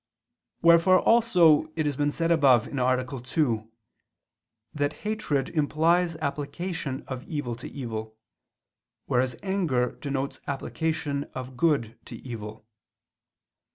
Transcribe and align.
Wherefore 0.63 0.99
also 0.99 1.71
it 1.75 1.85
has 1.85 1.95
been 1.95 2.09
said 2.09 2.31
above 2.31 2.65
(A. 2.75 3.21
2) 3.23 3.71
that 4.73 4.93
hatred 5.05 5.49
implies 5.49 6.15
application 6.15 7.03
of 7.07 7.23
evil 7.25 7.55
to 7.57 7.69
evil, 7.69 8.17
whereas 9.05 9.35
anger 9.43 9.91
denotes 10.01 10.41
application 10.47 11.25
of 11.35 11.55
good 11.55 11.99
to 12.05 12.15
evil. 12.17 12.65